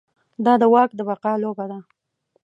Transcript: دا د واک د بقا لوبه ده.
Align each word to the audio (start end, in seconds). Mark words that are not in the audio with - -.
دا 0.45 0.53
د 0.61 0.63
واک 0.73 0.89
د 0.95 0.99
بقا 1.09 1.33
لوبه 1.43 1.65
ده. 1.71 1.79